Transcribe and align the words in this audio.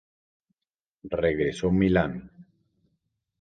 Regresó 1.23 1.67
a 1.67 1.71
Milán. 1.81 2.13